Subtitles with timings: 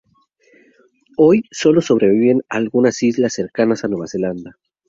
[1.15, 4.57] Hoy, solo sobreviven en algunas islas cercanas a Nueva Zelanda.